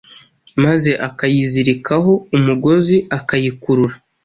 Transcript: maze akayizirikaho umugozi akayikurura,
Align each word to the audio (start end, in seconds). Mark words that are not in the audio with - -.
maze 0.63 0.91
akayizirikaho 1.07 2.11
umugozi 2.37 2.97
akayikurura, 3.17 3.95